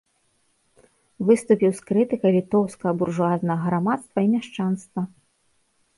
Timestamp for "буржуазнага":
3.03-3.63